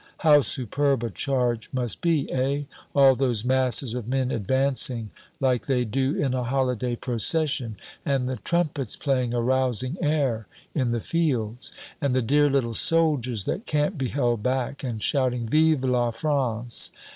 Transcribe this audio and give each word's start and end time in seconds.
How 0.25 0.41
superb 0.41 1.03
a 1.03 1.11
charge 1.11 1.69
must 1.71 2.01
be, 2.01 2.31
eh? 2.31 2.63
All 2.95 3.13
those 3.13 3.45
masses 3.45 3.93
of 3.93 4.07
men 4.07 4.31
advancing 4.31 5.11
like 5.39 5.67
they 5.67 5.85
do 5.85 6.15
in 6.17 6.33
a 6.33 6.43
holiday 6.43 6.95
procession, 6.95 7.77
and 8.03 8.27
the 8.27 8.37
trumpets 8.37 8.95
playing 8.95 9.35
a 9.35 9.41
rousing 9.41 9.97
air 10.01 10.47
in 10.73 10.89
the 10.89 11.01
fields! 11.01 11.71
And 12.01 12.15
the 12.15 12.23
dear 12.23 12.49
little 12.49 12.73
soldiers 12.73 13.45
that 13.45 13.67
can't 13.67 13.95
be 13.95 14.07
held 14.07 14.41
back 14.41 14.83
and 14.83 15.03
shouting, 15.03 15.45
'Vive 15.47 15.83
la 15.83 16.09
France!' 16.09 16.89